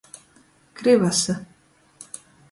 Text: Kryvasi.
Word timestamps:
Kryvasi. 0.75 1.33